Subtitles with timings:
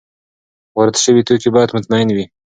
[0.75, 2.25] وارد شوي توکي باید مطمین وي.